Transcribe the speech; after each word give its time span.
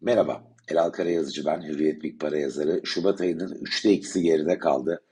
Merhaba, 0.00 0.42
Elal 0.68 0.90
Karayazıcı 0.90 1.44
ben, 1.46 1.62
Hürriyet 1.62 2.02
Big 2.02 2.20
Para 2.20 2.38
yazarı. 2.38 2.80
Şubat 2.84 3.20
ayının 3.20 3.58
üçte 3.60 3.92
ikisi 3.92 4.22
geride 4.22 4.58
kaldı. 4.58 5.02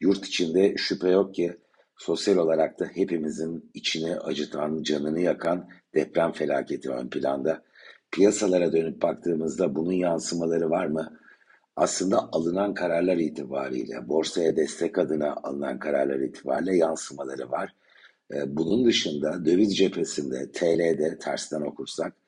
Yurt 0.00 0.26
içinde 0.26 0.74
şüphe 0.76 1.10
yok 1.10 1.34
ki 1.34 1.56
sosyal 1.96 2.36
olarak 2.36 2.80
da 2.80 2.84
hepimizin 2.84 3.70
içini 3.74 4.16
acıtan, 4.16 4.82
canını 4.82 5.20
yakan 5.20 5.68
deprem 5.94 6.32
felaketi 6.32 6.90
ön 6.90 7.08
planda. 7.08 7.62
Piyasalara 8.10 8.72
dönüp 8.72 9.02
baktığımızda 9.02 9.74
bunun 9.74 9.92
yansımaları 9.92 10.70
var 10.70 10.86
mı? 10.86 11.18
Aslında 11.76 12.28
alınan 12.32 12.74
kararlar 12.74 13.16
itibariyle, 13.16 14.08
borsaya 14.08 14.56
destek 14.56 14.98
adına 14.98 15.34
alınan 15.42 15.78
kararlar 15.78 16.20
itibariyle 16.20 16.76
yansımaları 16.76 17.50
var. 17.50 17.74
Ee, 18.34 18.56
bunun 18.56 18.84
dışında 18.84 19.44
döviz 19.44 19.76
cephesinde, 19.76 20.52
TL'de 20.52 21.18
tersten 21.18 21.60
okursak 21.60 22.21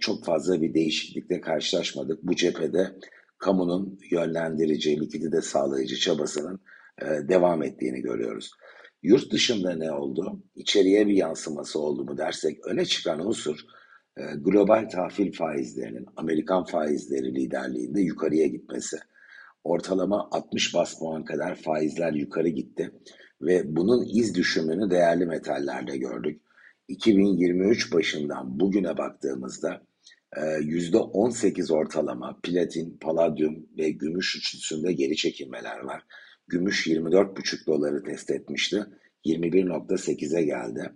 çok 0.00 0.24
fazla 0.24 0.62
bir 0.62 0.74
değişiklikle 0.74 1.40
karşılaşmadık. 1.40 2.22
Bu 2.22 2.36
cephede 2.36 2.96
kamunun 3.38 3.98
yönlendirici, 4.10 5.00
likidite 5.00 5.40
sağlayıcı 5.40 5.96
çabasının 5.96 6.60
e, 7.02 7.28
devam 7.28 7.62
ettiğini 7.62 8.00
görüyoruz. 8.00 8.50
Yurt 9.02 9.32
dışında 9.32 9.74
ne 9.76 9.92
oldu? 9.92 10.42
İçeriye 10.54 11.06
bir 11.06 11.14
yansıması 11.14 11.80
oldu 11.80 12.04
mu 12.04 12.18
dersek 12.18 12.66
öne 12.66 12.84
çıkan 12.84 13.26
unsur 13.26 13.56
e, 14.16 14.22
global 14.38 14.88
tahvil 14.88 15.32
faizlerinin 15.32 16.06
Amerikan 16.16 16.64
faizleri 16.64 17.34
liderliğinde 17.34 18.00
yukarıya 18.00 18.46
gitmesi. 18.46 18.96
Ortalama 19.64 20.28
60 20.32 20.74
bas 20.74 20.98
puan 20.98 21.24
kadar 21.24 21.54
faizler 21.54 22.12
yukarı 22.12 22.48
gitti 22.48 22.90
ve 23.42 23.76
bunun 23.76 24.06
iz 24.14 24.34
düşümünü 24.34 24.90
değerli 24.90 25.26
metallerde 25.26 25.96
gördük. 25.96 26.42
2023 26.90 27.92
başından 27.92 28.60
bugüne 28.60 28.98
baktığımızda 28.98 29.82
%18 30.36 31.70
e, 31.70 31.74
ortalama 31.74 32.40
platin, 32.42 32.98
paladyum 33.00 33.66
ve 33.78 33.90
gümüş 33.90 34.36
üçlüsünde 34.36 34.92
geri 34.92 35.16
çekilmeler 35.16 35.78
var. 35.78 36.02
Gümüş 36.48 36.86
24,5 36.86 37.66
doları 37.66 38.02
test 38.02 38.30
etmişti. 38.30 38.84
21.8'e 39.24 40.42
geldi. 40.42 40.92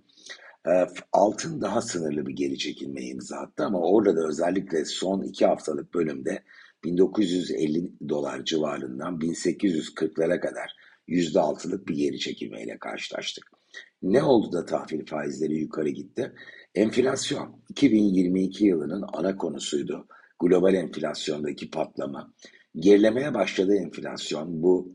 E, 0.67 0.73
altın 1.12 1.61
daha 1.61 1.81
sınırlı 1.81 2.27
bir 2.27 2.36
geri 2.36 2.58
çekilme 2.58 3.03
imza 3.03 3.36
attı 3.36 3.64
ama 3.64 3.81
orada 3.81 4.17
da 4.17 4.29
özellikle 4.29 4.84
son 4.84 5.23
iki 5.23 5.47
haftalık 5.47 5.95
bölümde 5.95 6.42
1950 6.84 7.91
dolar 8.08 8.45
civarından 8.45 9.19
1840'lara 9.19 10.41
kadar 10.41 10.77
%6'lık 11.08 11.89
bir 11.89 11.95
geri 11.95 12.19
çekilmeyle 12.19 12.79
karşılaştık. 12.79 13.64
Ne 14.05 14.23
oldu 14.23 14.53
da 14.53 14.65
tahvil 14.65 15.07
faizleri 15.07 15.59
yukarı 15.59 15.89
gitti? 15.89 16.33
Enflasyon 16.75 17.63
2022 17.69 18.65
yılının 18.65 19.05
ana 19.13 19.37
konusuydu. 19.37 20.07
Global 20.41 20.75
enflasyondaki 20.75 21.71
patlama. 21.71 22.33
Gerilemeye 22.77 23.35
başladı 23.35 23.75
enflasyon. 23.77 24.63
Bu 24.63 24.93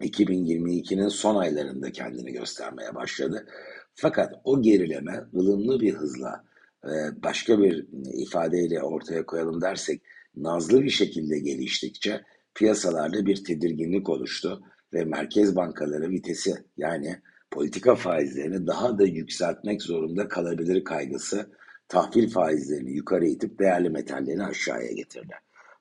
2022'nin 0.00 1.08
son 1.08 1.36
aylarında 1.36 1.92
kendini 1.92 2.32
göstermeye 2.32 2.94
başladı. 2.94 3.46
Fakat 3.94 4.34
o 4.44 4.62
gerileme 4.62 5.24
ılımlı 5.34 5.80
bir 5.80 5.94
hızla 5.94 6.44
e, 6.84 7.22
başka 7.22 7.58
bir 7.58 7.86
ifadeyle 8.12 8.82
ortaya 8.82 9.26
koyalım 9.26 9.60
dersek 9.60 10.02
nazlı 10.36 10.82
bir 10.82 10.90
şekilde 10.90 11.38
geliştikçe 11.38 12.22
piyasalarda 12.54 13.26
bir 13.26 13.44
tedirginlik 13.44 14.08
oluştu 14.08 14.62
ve 14.92 15.04
merkez 15.04 15.56
bankaları 15.56 16.10
vitesi 16.10 16.54
yani 16.76 17.16
politika 17.56 17.94
faizlerini 17.94 18.66
daha 18.66 18.98
da 18.98 19.04
yükseltmek 19.04 19.82
zorunda 19.82 20.28
kalabilir 20.28 20.84
kaygısı 20.84 21.50
tahvil 21.88 22.30
faizlerini 22.30 22.90
yukarı 22.90 23.26
itip 23.26 23.58
değerli 23.58 23.90
metallerini 23.90 24.44
aşağıya 24.44 24.92
getirdi. 24.92 25.34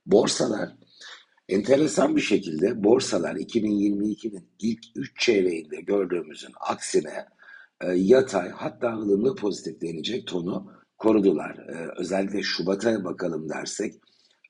Borsalar 0.06 0.70
enteresan 1.50 2.16
bir 2.16 2.22
şekilde 2.22 2.84
borsalar 2.84 3.36
2022'nin 3.36 4.50
ilk 4.60 4.80
3 4.96 5.20
çeyreğinde 5.20 5.82
gördüğümüzün 5.82 6.52
aksine 6.60 7.26
e, 7.82 7.92
yatay 7.92 8.50
hatta 8.50 8.94
ılımlı 8.94 9.36
pozitif 9.36 9.82
denecek 9.82 10.28
tonu 10.28 10.72
korudular. 10.98 11.58
E, 11.58 11.88
özellikle 11.98 12.44
Şubat'a 12.44 13.04
bakalım 13.04 13.50
dersek 13.50 13.96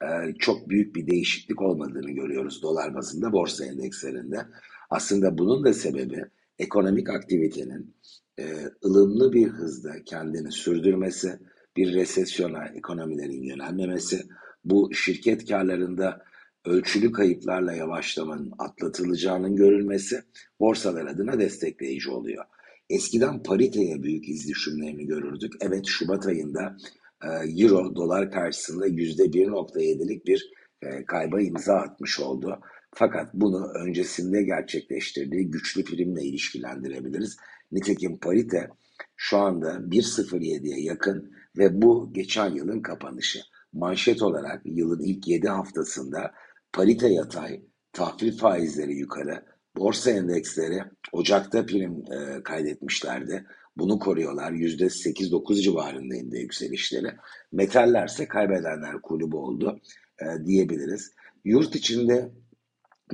e, 0.02 0.34
çok 0.40 0.70
büyük 0.70 0.96
bir 0.96 1.08
değişiklik 1.08 1.62
olmadığını 1.62 2.12
görüyoruz 2.12 2.62
dolar 2.62 2.96
bazında 2.96 3.32
borsa 3.32 3.66
endekslerinde. 3.66 4.46
Aslında 4.90 5.38
bunun 5.38 5.66
da 5.66 5.74
sebebi 5.74 6.26
ekonomik 6.60 7.10
aktivitenin 7.10 7.96
e, 8.40 8.44
ılımlı 8.86 9.34
bir 9.34 9.48
hızda 9.48 10.04
kendini 10.06 10.52
sürdürmesi, 10.52 11.40
bir 11.78 11.94
resesyona 11.94 12.66
ekonomilerin 12.66 13.44
yönelmemesi, 13.44 14.22
bu 14.66 14.94
şirket 14.94 15.50
karlarında 15.50 16.26
ölçülü 16.66 17.12
kayıplarla 17.12 17.74
yavaşlamanın 17.74 18.54
atlatılacağının 18.60 19.56
görülmesi 19.56 20.22
borsalar 20.60 21.06
adına 21.06 21.40
destekleyici 21.40 22.12
oluyor. 22.12 22.46
Eskiden 22.90 23.44
pariteye 23.44 24.04
büyük 24.04 24.30
iz 24.30 24.50
düşümlerini 24.50 25.06
görürdük. 25.06 25.54
Evet 25.62 25.86
Şubat 25.86 26.28
ayında 26.28 26.78
e, 27.24 27.28
Euro 27.64 27.96
dolar 27.96 28.32
karşısında 28.32 28.88
%1.7'lik 28.88 30.26
bir 30.26 30.52
e, 30.82 31.06
kayba 31.06 31.42
imza 31.42 31.76
atmış 31.76 32.20
oldu. 32.20 32.60
Fakat 32.98 33.34
bunu 33.34 33.68
öncesinde 33.68 34.44
gerçekleştirdiği 34.44 35.52
güçlü 35.52 35.84
primle 35.84 36.24
ilişkilendirebiliriz. 36.24 37.38
Nitekim 37.72 38.18
parite 38.18 38.70
şu 39.16 39.38
anda 39.38 39.72
1.07'ye 39.72 40.82
yakın 40.82 41.32
ve 41.58 41.82
bu 41.82 42.14
geçen 42.14 42.50
yılın 42.56 42.82
kapanışı. 42.82 43.40
Manşet 43.74 44.22
olarak 44.22 44.62
yılın 44.66 45.00
ilk 45.00 45.28
7 45.28 45.50
haftasında 45.50 46.34
parite 46.74 47.08
yatay, 47.08 47.62
tahvil 47.94 48.38
faizleri 48.38 48.94
yukarı, 48.94 49.46
borsa 49.78 50.12
endeksleri 50.12 50.84
Ocak'ta 51.12 51.66
prim 51.66 52.04
e, 52.12 52.44
kaydetmişlerdi. 52.44 53.46
Bunu 53.78 54.00
koruyorlar. 54.00 54.52
%8-9 54.52 55.62
civarında 55.62 56.16
indi 56.16 56.38
yükselişleri. 56.38 57.08
Metallerse 57.52 58.28
kaybedenler 58.28 59.02
kulübü 59.02 59.36
oldu 59.36 59.80
e, 60.20 60.46
diyebiliriz. 60.46 61.12
Yurt 61.46 61.76
içinde 61.76 62.32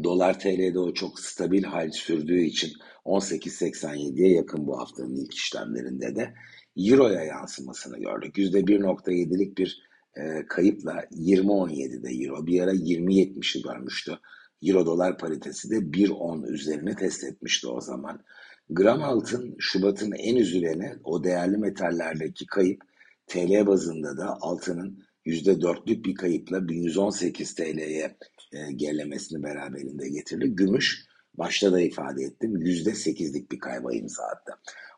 Dolar 0.03 0.39
TL'de 0.39 0.79
o 0.79 0.93
çok 0.93 1.19
stabil 1.19 1.63
hal 1.63 1.91
sürdüğü 1.91 2.41
için 2.41 2.71
18.87'ye 3.05 4.31
yakın 4.33 4.67
bu 4.67 4.79
haftanın 4.79 5.15
ilk 5.15 5.33
işlemlerinde 5.33 6.15
de 6.15 6.33
Euro'ya 6.77 7.23
yansımasını 7.23 7.99
gördük. 7.99 8.37
%1.7'lik 8.37 9.57
bir 9.57 9.81
e, 10.15 10.45
kayıpla 10.47 11.03
20.17'de 11.11 12.25
Euro 12.25 12.47
bir 12.47 12.61
ara 12.61 12.73
20.70'i 12.73 13.61
görmüştü. 13.61 14.19
Euro 14.61 14.85
dolar 14.85 15.17
paritesi 15.17 15.69
de 15.69 15.75
1.10 15.75 16.47
üzerine 16.47 16.95
test 16.95 17.23
etmişti 17.23 17.67
o 17.67 17.81
zaman. 17.81 18.21
Gram 18.69 19.03
altın 19.03 19.55
Şubat'ın 19.59 20.11
en 20.11 20.35
üzüleni 20.35 20.93
o 21.03 21.23
değerli 21.23 21.57
metallerdeki 21.57 22.45
kayıp 22.45 22.81
TL 23.27 23.67
bazında 23.67 24.17
da 24.17 24.37
altının 24.41 25.03
%4'lük 25.25 26.03
bir 26.05 26.15
kayıpla 26.15 26.69
1118 26.69 27.55
TL'ye 27.55 28.17
e, 28.51 28.71
gerilemesini 28.71 29.43
beraberinde 29.43 30.09
getirdi. 30.09 30.47
Gümüş 30.47 31.05
başta 31.33 31.71
da 31.71 31.81
ifade 31.81 32.23
ettim 32.23 32.55
%8'lik 32.55 33.51
bir 33.51 33.59
kayba 33.59 33.93
imza 33.93 34.23
attı. 34.23 34.53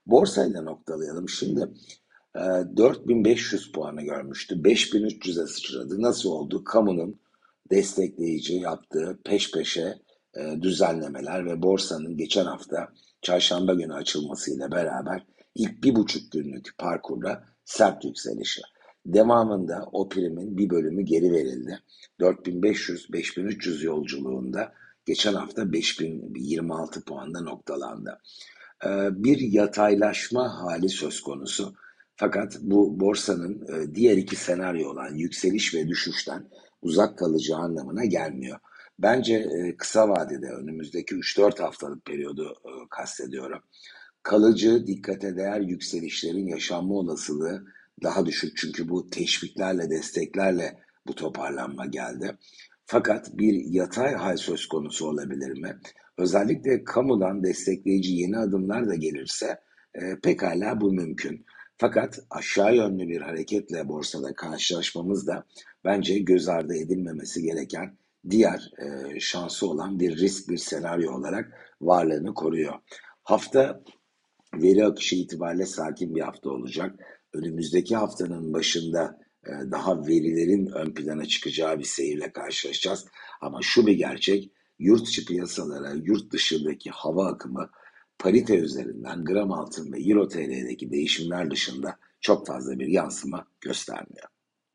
Borsayla 0.05 0.61
noktalayalım. 0.61 1.29
Şimdi 1.29 1.67
e, 2.35 2.39
4500 2.77 3.71
puanı 3.71 4.01
görmüştü. 4.01 4.55
5300'e 4.55 5.47
sıçradı. 5.47 6.01
Nasıl 6.01 6.29
oldu? 6.29 6.63
Kamunun 6.63 7.19
destekleyici 7.71 8.53
yaptığı 8.53 9.19
peş 9.25 9.51
peşe 9.51 9.95
e, 10.35 10.61
düzenlemeler 10.61 11.45
ve 11.45 11.61
borsanın 11.61 12.17
geçen 12.17 12.45
hafta 12.45 12.89
çarşamba 13.21 13.73
günü 13.73 13.93
açılmasıyla 13.93 14.71
beraber 14.71 15.25
ilk 15.55 15.83
bir 15.83 15.95
buçuk 15.95 16.31
günlük 16.31 16.77
parkurda 16.77 17.43
sert 17.65 18.05
yükselişi. 18.05 18.61
Devamında 19.05 19.89
o 19.91 20.09
primin 20.09 20.57
bir 20.57 20.69
bölümü 20.69 21.01
geri 21.01 21.31
verildi. 21.31 21.79
4500-5300 22.19 23.85
yolculuğunda 23.85 24.73
geçen 25.05 25.33
hafta 25.33 25.73
5026 25.73 27.03
puanda 27.05 27.41
noktalandı. 27.41 28.19
Ee, 28.85 28.89
bir 29.11 29.39
yataylaşma 29.39 30.61
hali 30.61 30.89
söz 30.89 31.21
konusu. 31.21 31.73
Fakat 32.15 32.57
bu 32.61 32.99
borsanın 32.99 33.67
e, 33.67 33.95
diğer 33.95 34.17
iki 34.17 34.35
senaryo 34.35 34.89
olan 34.89 35.15
yükseliş 35.15 35.73
ve 35.75 35.87
düşüşten 35.87 36.49
uzak 36.81 37.17
kalacağı 37.17 37.59
anlamına 37.59 38.05
gelmiyor. 38.05 38.59
Bence 38.99 39.35
e, 39.35 39.77
kısa 39.77 40.09
vadede 40.09 40.47
önümüzdeki 40.47 41.15
3-4 41.15 41.61
haftalık 41.61 42.05
periyodu 42.05 42.55
e, 42.65 42.71
kastediyorum. 42.89 43.59
Kalıcı, 44.23 44.87
dikkate 44.87 45.37
değer 45.37 45.59
yükselişlerin 45.61 46.47
yaşanma 46.47 46.93
olasılığı 46.93 47.65
daha 48.03 48.25
düşük 48.25 48.57
çünkü 48.57 48.89
bu 48.89 49.09
teşviklerle, 49.09 49.89
desteklerle 49.89 50.79
bu 51.07 51.15
toparlanma 51.15 51.85
geldi. 51.85 52.37
Fakat 52.85 53.37
bir 53.37 53.65
yatay 53.65 54.13
hal 54.13 54.37
söz 54.37 54.67
konusu 54.67 55.07
olabilir 55.07 55.57
mi? 55.57 55.79
Özellikle 56.17 56.83
kamudan 56.83 57.43
destekleyici 57.43 58.13
yeni 58.13 58.37
adımlar 58.37 58.87
da 58.87 58.95
gelirse 58.95 59.59
e, 59.95 60.19
pekala 60.23 60.81
bu 60.81 60.93
mümkün. 60.93 61.45
Fakat 61.77 62.19
aşağı 62.29 62.75
yönlü 62.75 63.07
bir 63.07 63.21
hareketle 63.21 63.87
borsada 63.87 64.35
karşılaşmamız 64.35 65.27
da 65.27 65.45
bence 65.85 66.19
göz 66.19 66.49
ardı 66.49 66.75
edilmemesi 66.75 67.41
gereken 67.41 67.97
diğer 68.29 68.71
e, 68.77 69.19
şansı 69.19 69.69
olan 69.69 69.99
bir 69.99 70.17
risk, 70.17 70.49
bir 70.49 70.57
senaryo 70.57 71.13
olarak 71.13 71.75
varlığını 71.81 72.33
koruyor. 72.33 72.73
Hafta 73.23 73.83
veri 74.53 74.85
akışı 74.85 75.15
itibariyle 75.15 75.65
sakin 75.65 76.15
bir 76.15 76.21
hafta 76.21 76.49
olacak. 76.49 76.95
Önümüzdeki 77.33 77.95
haftanın 77.95 78.53
başında 78.53 79.19
e, 79.45 79.51
daha 79.71 80.07
verilerin 80.07 80.65
ön 80.65 80.93
plana 80.93 81.25
çıkacağı 81.25 81.79
bir 81.79 81.83
seyirle 81.83 82.31
karşılaşacağız. 82.31 83.05
Ama 83.41 83.59
şu 83.61 83.87
bir 83.87 83.93
gerçek, 83.93 84.51
yurt 84.79 85.07
içi 85.07 85.25
piyasalara, 85.25 85.93
yurt 86.03 86.31
dışındaki 86.31 86.89
hava 86.89 87.27
akımı 87.27 87.69
parite 88.19 88.57
üzerinden 88.57 89.25
gram 89.25 89.51
altın 89.51 89.93
ve 89.93 90.01
euro 90.03 90.27
TL'deki 90.27 90.91
değişimler 90.91 91.51
dışında 91.51 91.97
çok 92.21 92.47
fazla 92.47 92.79
bir 92.79 92.87
yansıma 92.87 93.47
göstermiyor. 93.61 94.27